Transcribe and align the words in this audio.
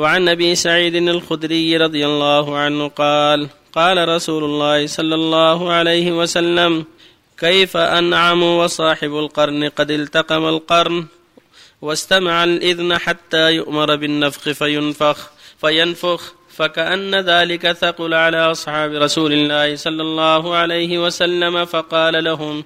وعن 0.00 0.28
أبي 0.28 0.54
سعيد 0.54 0.94
الخدري 0.94 1.76
رضي 1.76 2.06
الله 2.06 2.58
عنه 2.58 2.88
قال 2.88 3.48
قال 3.72 4.08
رسول 4.08 4.44
الله 4.44 4.86
صلى 4.86 5.14
الله 5.14 5.72
عليه 5.72 6.12
وسلم 6.12 6.84
كيف 7.38 7.76
أنعم 7.76 8.42
وصاحب 8.42 9.12
القرن 9.18 9.68
قد 9.68 9.90
التقم 9.90 10.48
القرن؟ 10.48 11.06
واستمع 11.82 12.44
الإذن 12.44 12.98
حتى 12.98 13.52
يؤمر 13.52 13.96
بالنفخ 13.96 14.50
فينفخ 14.50 15.30
فينفخ 15.60 16.32
فكأن 16.56 17.14
ذلك 17.14 17.72
ثقل 17.72 18.14
على 18.14 18.50
أصحاب 18.50 18.92
رسول 18.92 19.32
الله 19.32 19.76
صلى 19.76 20.02
الله 20.02 20.54
عليه 20.54 20.98
وسلم 20.98 21.64
فقال 21.64 22.24
لهم 22.24 22.64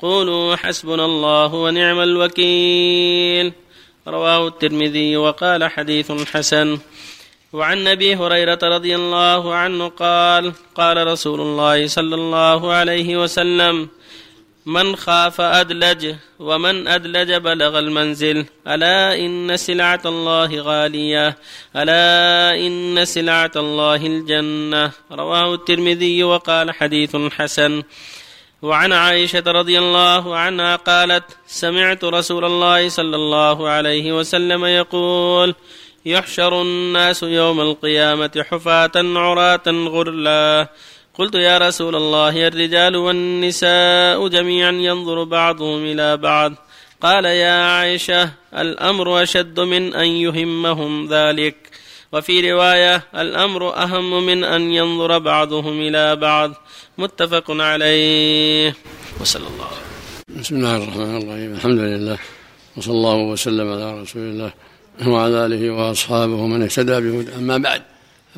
قولوا 0.00 0.56
حسبنا 0.56 1.04
الله 1.04 1.54
ونعم 1.54 2.00
الوكيل. 2.00 3.52
رواه 4.08 4.48
الترمذي 4.48 5.16
وقال 5.16 5.70
حديث 5.70 6.12
حسن. 6.12 6.78
وعن 7.52 7.88
أبي 7.88 8.16
هريرة 8.16 8.58
رضي 8.62 8.96
الله 8.96 9.54
عنه 9.54 9.88
قال 9.88 10.52
قال 10.74 11.06
رسول 11.06 11.40
الله 11.40 11.86
صلى 11.86 12.14
الله 12.14 12.72
عليه 12.72 13.16
وسلم 13.22 13.88
من 14.66 14.96
خاف 14.96 15.40
أدلج 15.40 16.14
ومن 16.38 16.88
أدلج 16.88 17.32
بلغ 17.32 17.78
المنزل. 17.78 18.46
ألا 18.66 19.18
إن 19.18 19.56
سلعة 19.56 20.00
الله 20.06 20.60
غالية. 20.60 21.36
ألا 21.76 22.66
إن 22.66 23.04
سلعة 23.04 23.50
الله 23.56 24.06
الجنة. 24.06 24.90
رواه 25.12 25.54
الترمذي 25.54 26.22
وقال 26.24 26.70
حديث 26.70 27.16
حسن. 27.16 27.82
وعن 28.62 28.92
عائشة 28.92 29.42
رضي 29.46 29.78
الله 29.78 30.36
عنها 30.36 30.76
قالت 30.76 31.24
سمعت 31.46 32.04
رسول 32.04 32.44
الله 32.44 32.88
صلى 32.88 33.16
الله 33.16 33.68
عليه 33.68 34.12
وسلم 34.12 34.64
يقول 34.64 35.54
يحشر 36.06 36.62
الناس 36.62 37.22
يوم 37.22 37.60
القيامة 37.60 38.44
حفاة 38.50 38.90
عراة 38.96 39.66
غرلا. 39.66 40.68
قلت 41.14 41.34
يا 41.34 41.58
رسول 41.58 41.96
الله 41.96 42.48
الرجال 42.48 42.96
والنساء 42.96 44.28
جميعا 44.28 44.70
ينظر 44.70 45.24
بعضهم 45.24 45.84
إلى 45.84 46.16
بعض. 46.16 46.52
قال 47.00 47.24
يا 47.24 47.64
عائشة 47.64 48.30
الأمر 48.54 49.22
أشد 49.22 49.60
من 49.60 49.94
أن 49.94 50.06
يهمهم 50.06 51.08
ذلك. 51.08 51.56
وفي 52.12 52.52
رواية 52.52 53.02
الأمر 53.14 53.82
أهم 53.82 54.26
من 54.26 54.44
أن 54.44 54.62
ينظر 54.62 55.18
بعضهم 55.18 55.80
إلى 55.80 56.16
بعض. 56.16 56.52
متفق 56.98 57.44
عليه. 57.50 58.74
وصلى 59.20 59.46
الله. 59.46 59.70
بسم 60.40 60.56
الله 60.56 60.76
الرحمن 60.76 61.16
الرحيم. 61.16 61.52
الحمد 61.52 61.78
لله. 61.78 62.18
وصلى 62.76 62.92
الله 62.92 63.16
وسلم 63.16 63.72
على 63.72 64.00
رسول 64.00 64.22
الله 64.22 64.52
وعلى 65.06 65.46
آله 65.46 65.70
وأصحابه 65.70 66.46
من 66.46 66.62
اهتدى 66.62 67.00
بهدى 67.00 67.34
أما 67.34 67.58
بعد 67.58 67.82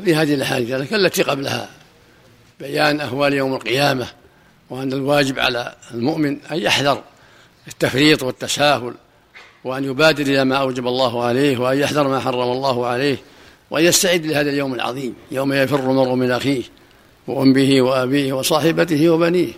في 0.05 0.15
هذه 0.15 0.35
الأحاديث 0.35 0.93
التي 0.93 1.23
قبلها 1.23 1.71
بيان 2.61 3.01
أهوال 3.01 3.33
يوم 3.33 3.55
القيامة 3.55 4.07
وأن 4.71 4.93
الواجب 4.93 5.39
على 5.39 5.75
المؤمن 5.95 6.37
أن 6.53 6.59
يحذر 6.59 7.03
التفريط 7.69 8.23
والتساهل 8.23 8.95
وأن 9.65 9.85
يبادر 9.85 10.23
إلى 10.23 10.45
ما 10.45 10.57
أوجب 10.57 10.87
الله 10.87 11.25
عليه 11.25 11.59
وأن 11.59 11.79
يحذر 11.79 12.09
ما 12.09 12.21
حرم 12.21 12.53
الله 12.53 12.87
عليه 12.87 13.17
وأن 13.73 13.85
يستعد 13.85 14.27
لهذا 14.27 14.51
اليوم 14.51 14.75
العظيم 14.75 15.15
يوم 15.31 15.53
يفر 15.53 15.91
المرء 15.91 16.15
من 16.15 16.31
أخيه 16.31 16.63
وأمه 17.27 17.81
وأبيه 17.81 18.33
وصاحبته 18.33 19.11
وبنيه 19.11 19.53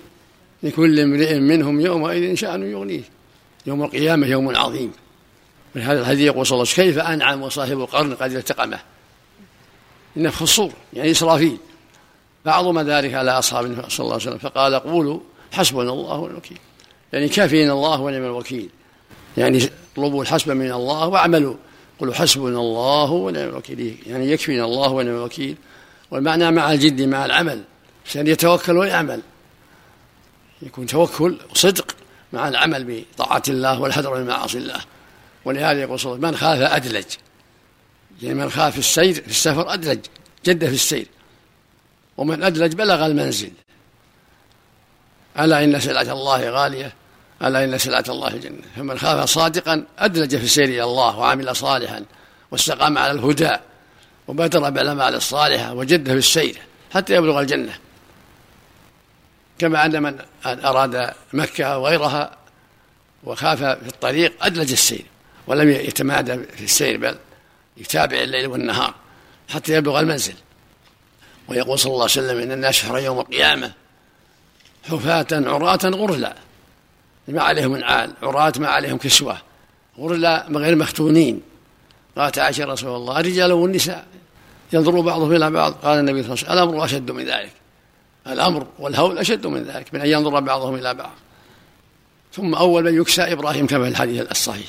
لكل 0.62 1.00
امرئ 1.00 1.38
منهم 1.38 1.80
يومئذ 1.80 2.34
شأن 2.34 2.70
يغنيه. 2.70 3.02
يوم 3.66 3.84
القيامة 3.84 4.26
يوم 4.26 4.56
عظيم. 4.56 4.92
من 5.74 5.82
هذا 5.82 6.00
الحديث 6.00 6.20
يقول 6.20 6.46
صلى 6.46 6.56
الله 6.56 6.68
عليه 6.72 6.72
وسلم 6.72 6.84
كيف 6.84 6.98
أنعم 6.98 7.42
وصاحب 7.42 7.80
القرن 7.80 8.14
قد 8.14 8.32
التقمه؟ 8.32 8.78
إنه 10.16 10.32
الصور 10.40 10.72
يعني 10.92 11.10
إسرافيل. 11.10 11.56
فعظم 12.44 12.80
ذلك 12.80 13.14
على 13.14 13.30
أصحاب 13.30 13.64
النبي 13.64 13.82
صلى 13.88 14.04
الله 14.04 14.12
عليه 14.12 14.22
وسلم 14.22 14.38
فقال 14.38 14.74
قولوا 14.74 15.20
حسبنا 15.52 15.92
الله 15.92 16.18
ونعم 16.18 16.30
الوكيل. 16.30 16.58
يعني 17.12 17.28
كافينا 17.28 17.72
الله 17.72 18.00
ونعم 18.00 18.24
الوكيل. 18.24 18.68
يعني 19.36 19.70
اطلبوا 19.92 20.22
الحسب 20.22 20.50
من 20.50 20.72
الله 20.72 21.08
واعملوا. 21.08 21.54
قولوا 22.00 22.14
حسبنا 22.14 22.58
الله 22.58 23.10
ونعم 23.10 23.48
الوكيل. 23.48 23.98
يعني 24.06 24.30
يكفينا 24.30 24.64
الله 24.64 24.88
ونعم 24.88 25.14
الوكيل. 25.14 25.56
والمعنى 26.10 26.50
مع 26.50 26.72
الجد 26.72 27.02
مع 27.02 27.24
العمل. 27.24 27.64
عشان 28.06 28.26
يتوكل 28.26 28.78
ويعمل. 28.78 29.20
يكون 30.62 30.86
توكل 30.86 31.38
وصدق 31.50 31.96
مع 32.32 32.48
العمل 32.48 33.04
بطاعة 33.14 33.42
الله 33.48 33.80
والحذر 33.80 34.14
من 34.14 34.26
معاصي 34.26 34.58
الله. 34.58 34.80
ولهذا 35.44 35.80
يقول 35.80 36.00
صلى 36.00 36.12
الله 36.12 36.28
عليه 36.28 36.36
وسلم 36.36 36.50
من 36.50 36.58
خاف 36.58 36.72
أدلج. 36.72 37.04
يعني 38.22 38.34
من 38.34 38.50
خاف 38.50 38.78
السير 38.78 39.14
في 39.14 39.30
السفر 39.30 39.74
أدلج 39.74 40.00
جد 40.46 40.66
في 40.66 40.74
السير. 40.74 41.06
ومن 42.16 42.42
أدلج 42.42 42.74
بلغ 42.74 43.06
المنزل. 43.06 43.52
ألا 45.38 45.64
إن 45.64 45.80
سلعة 45.80 46.12
الله 46.12 46.50
غالية؟ 46.50 46.92
ألا 47.42 47.64
إن 47.64 47.78
سلعة 47.78 48.04
الله 48.08 48.28
الجنة. 48.28 48.62
فمن 48.76 48.98
خاف 48.98 49.28
صادقا 49.28 49.84
أدلج 49.98 50.36
في 50.36 50.44
السير 50.44 50.64
إلى 50.64 50.84
الله 50.84 51.18
وعمل 51.18 51.56
صالحا 51.56 52.04
واستقام 52.50 52.98
على 52.98 53.12
الهدى 53.12 53.56
وبادر 54.28 54.70
بالأعمال 54.70 55.14
الصالحة 55.14 55.74
وجد 55.74 56.08
في 56.08 56.18
السير 56.18 56.58
حتى 56.94 57.14
يبلغ 57.14 57.40
الجنة. 57.40 57.78
كما 59.58 59.84
أن 59.86 60.02
من 60.02 60.18
أراد 60.46 61.12
مكة 61.32 61.64
أو 61.64 61.86
غيرها 61.86 62.36
وخاف 63.24 63.58
في 63.58 63.88
الطريق 63.88 64.44
أدلج 64.44 64.72
السير 64.72 65.06
ولم 65.46 65.70
يتمادى 65.70 66.38
في 66.56 66.64
السير 66.64 66.96
بل 66.96 67.16
يتابع 67.76 68.18
الليل 68.18 68.46
والنهار 68.46 68.94
حتى 69.48 69.72
يبلغ 69.72 70.00
المنزل. 70.00 70.34
ويقول 71.48 71.78
صلى 71.78 71.92
الله 71.92 72.02
عليه 72.02 72.12
وسلم 72.12 72.38
إن 72.38 72.52
الناس 72.52 72.84
يوم 72.84 73.20
القيامة 73.20 73.72
حفاة 74.88 75.26
عراة 75.32 75.80
غرلا 75.84 76.34
ما 77.28 77.42
عليهم 77.42 77.70
من 77.70 77.82
عال 77.82 78.10
عراة 78.22 78.52
ما 78.58 78.68
عليهم 78.68 78.98
كسوة. 78.98 79.36
غرلا 79.98 80.46
غير 80.50 80.76
مختونين 80.76 81.42
قالت 82.16 82.38
عائشة 82.38 82.64
رسول 82.64 82.96
الله 82.96 83.20
الرجال 83.20 83.52
والنساء 83.52 84.04
ينظر 84.72 85.00
بعضهم 85.00 85.32
إلى 85.32 85.50
بعض. 85.50 85.72
قال 85.72 85.98
النبي 85.98 86.22
صلى 86.22 86.32
الله 86.32 86.44
عليه 86.44 86.62
وسلم 86.62 86.68
الأمر 86.68 86.84
أشد 86.84 87.10
من 87.10 87.24
ذلك. 87.24 87.52
الأمر 88.26 88.66
والهول 88.78 89.18
أشد 89.18 89.46
من 89.46 89.62
ذلك 89.62 89.94
من 89.94 90.00
أن 90.00 90.06
ينظر 90.06 90.40
بعضهم 90.40 90.74
إلى 90.74 90.94
بعض. 90.94 91.12
ثم 92.32 92.54
أول 92.54 92.84
من 92.84 93.00
يكسى 93.00 93.22
إبراهيم 93.22 93.66
كما 93.66 93.84
في 93.84 93.90
الحديث 93.90 94.30
الصحيح. 94.30 94.66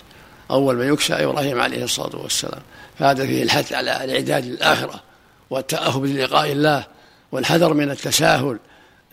أول 0.51 0.75
من 0.75 0.93
يكسى 0.93 1.13
إبراهيم 1.13 1.61
عليه 1.61 1.83
الصلاة 1.83 2.15
والسلام. 2.15 2.61
فهذا 2.99 3.25
فيه 3.25 3.43
الحث 3.43 3.73
على 3.73 4.03
الإعداد 4.03 4.45
للآخرة 4.45 5.01
والتأهب 5.49 6.05
للقاء 6.05 6.51
الله 6.51 6.85
والحذر 7.31 7.73
من 7.73 7.91
التساهل 7.91 8.59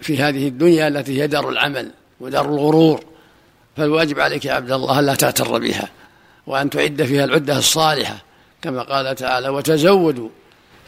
في 0.01 0.23
هذه 0.23 0.49
الدنيا 0.49 0.89
التي 0.89 1.23
هي 1.23 1.27
دار 1.27 1.49
العمل 1.49 1.91
ودار 2.21 2.45
الغرور. 2.45 3.05
فالواجب 3.77 4.21
عليك 4.21 4.45
يا 4.45 4.53
عبد 4.53 4.73
الله 4.73 5.01
ألا 5.01 5.15
تغتر 5.15 5.59
بها 5.59 5.89
وأن 6.47 6.71
تعد 6.71 7.03
فيها 7.03 7.25
العدة 7.25 7.59
الصالحة 7.59 8.17
كما 8.63 8.83
قال 8.83 9.15
تعالى 9.15 9.49
وتزودوا 9.49 10.29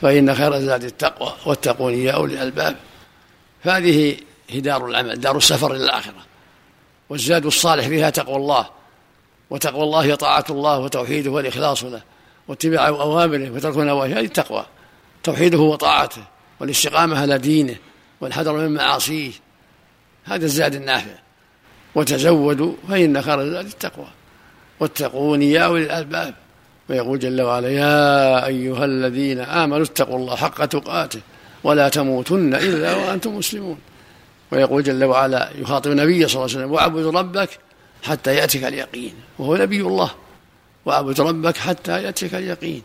فإن 0.01 0.35
خير 0.35 0.55
الزاد 0.55 0.85
التقوى 0.85 1.33
واتقون 1.47 1.95
يا 1.95 2.13
أولي 2.13 2.35
الألباب. 2.35 2.77
فهذه 3.65 4.17
هي 4.49 4.61
دار 4.61 4.87
العمل 4.87 5.21
دار 5.21 5.37
السفر 5.37 5.75
إلى 5.75 5.85
الآخرة. 5.85 6.25
والزاد 7.09 7.47
الصالح 7.47 7.89
فيها 7.89 8.11
تقوى 8.11 8.37
الله 8.37 8.67
وتقوى 9.51 9.83
الله 9.83 10.05
هي 10.05 10.17
طاعة 10.17 10.45
الله 10.51 10.79
وتوحيده 10.79 11.31
والإخلاص 11.31 11.85
له 11.85 12.03
واتباع 12.49 12.89
أوامره 12.89 13.51
وترك 13.51 13.77
نواهيه 13.77 14.19
هذه 14.19 14.25
التقوى. 14.25 14.67
توحيده 15.23 15.59
وطاعته 15.59 16.23
والاستقامة 16.61 17.21
على 17.21 17.39
دينه 17.39 17.77
والحذر 18.21 18.53
من 18.53 18.75
معاصيه. 18.75 19.33
هذا 20.25 20.45
الزاد 20.45 20.75
النافع. 20.75 21.24
وتزودوا 21.95 22.73
فإن 22.89 23.23
خير 23.23 23.41
الزاد 23.41 23.67
التقوى. 23.67 24.07
واتقون 24.81 25.43
يا 25.43 25.61
أولي 25.61 25.85
الألباب. 25.85 26.35
ويقول 26.89 27.19
جل 27.19 27.43
وعلا 27.43 27.69
يا 27.69 28.47
أيها 28.47 28.85
الذين 28.85 29.41
آمنوا 29.41 29.83
اتقوا 29.83 30.19
الله 30.19 30.37
حق 30.37 30.65
تقاته 30.65 31.21
ولا 31.65 31.89
تموتن 31.89 32.55
إلا 32.55 32.97
وأنتم 32.97 33.37
مسلمون. 33.37 33.79
ويقول 34.53 34.83
جل 34.83 35.05
وعلا 35.05 35.51
يخاطب 35.59 35.91
النبي 35.91 36.29
صلى 36.29 36.35
الله 36.35 36.57
عليه 36.57 36.59
وسلم 36.59 36.73
واعبد 36.73 37.17
ربك 37.17 37.59
حتى 38.03 38.35
يأتيك 38.35 38.65
اليقين. 38.65 39.15
وهو 39.39 39.57
نبي 39.57 39.81
الله. 39.81 40.11
واعبد 40.85 41.21
ربك 41.21 41.57
حتى 41.57 42.03
يأتيك 42.03 42.35
اليقين. 42.35 42.83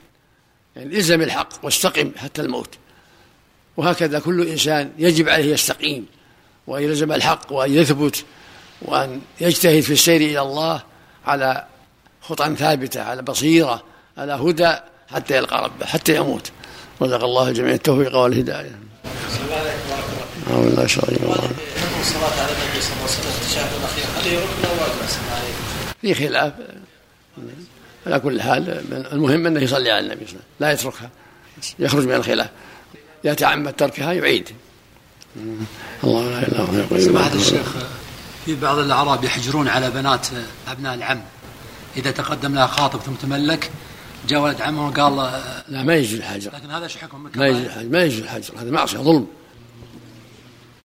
يعني 0.76 0.98
الزم 0.98 1.22
الحق 1.22 1.50
واستقم 1.64 2.12
حتى 2.18 2.42
الموت. 2.42 2.76
وهكذا 3.78 4.20
كل 4.20 4.48
إنسان 4.48 4.92
يجب 4.98 5.30
عليه 5.30 5.54
يستقيم 5.54 6.06
وأن 6.68 6.84
يلزم 6.84 7.12
الحق 7.12 7.52
وأن 7.54 7.74
يثبت 7.74 8.26
وأن 8.81 9.22
يجتهد 9.42 9.81
في 9.81 9.94
السير 9.94 10.22
إلى 10.22 10.42
الله 10.42 10.81
على 11.26 11.66
خطى 12.22 12.56
ثابتة 12.56 13.02
على 13.02 13.22
بصيرة 13.22 13.84
على 14.18 14.34
هدى 14.34 14.76
حتى 15.12 15.38
يلقى 15.38 15.64
ربه 15.64 15.86
حتى 15.86 16.16
يموت. 16.16 16.52
رزق 17.02 17.24
الله 17.24 17.48
الجميع 17.48 17.74
التوفيق 17.74 18.16
والهداية. 18.16 18.80
نعم 20.50 20.62
الله 20.62 20.68
الله 20.68 20.84
الصلاة 22.02 22.42
على 22.42 22.52
النبي 22.52 22.81
صلى 22.81 22.94
الله 22.94 23.02
عليه 23.02 23.14
وسلم 23.14 23.31
التشهد 23.42 23.72
الأخير. 23.80 24.06
هل 24.18 24.30
هي 24.30 24.38
ركن 24.38 24.66
أو 24.66 24.74
واجب؟ 24.81 25.00
في 26.02 26.14
خلاف. 26.14 26.54
على 28.08 28.20
كل 28.20 28.42
حال 28.42 28.84
المهم 29.12 29.48
أنه 29.48 29.62
يصلي 29.62 29.92
على 29.92 30.06
النبي 30.06 30.26
صلى 30.28 30.40
الله 30.40 30.68
عليه 30.68 30.74
وسلم 30.74 30.90
لا 30.90 30.92
يتركها. 30.92 31.10
يخرج 31.80 32.06
من 32.06 32.14
الخلاف. 32.14 32.50
يتعمد 33.24 33.74
تركها 33.74 34.14
يعيد. 34.14 34.50
الله 36.04 36.30
لا 36.30 36.48
اله 36.48 36.70
الا 36.70 36.86
هو 36.92 37.00
سماحة 37.00 37.34
الشيخ 37.34 37.76
في 38.46 38.56
بعض 38.56 38.78
الأعراب 38.78 39.24
يحجرون 39.24 39.68
على 39.68 39.92
بنات 39.92 40.28
أبناء 40.68 40.94
العم. 40.94 41.22
إذا 41.98 42.12
تقدم 42.12 42.56
لها 42.56 42.68
خاطب 42.68 43.00
ثم 43.00 43.14
تملك 43.14 43.72
جاء 44.28 44.42
ولد 44.42 44.62
عمه 44.62 44.88
وقال 44.88 45.16
لا 45.68 45.84
ما 45.84 45.96
يجوز 45.96 46.20
الحجر. 46.20 46.52
لكن 46.54 46.72
هذا 46.72 46.84
إيش 46.84 46.98
حكم؟ 46.98 47.30
ما 47.36 47.48
يجوز 47.48 47.62
الحجر. 47.62 47.90
ما 47.90 48.04
يجوز 48.04 48.22
الحجر. 48.22 48.54
هذا 48.60 48.72
معصية 48.72 48.98
ظلم. 48.98 49.28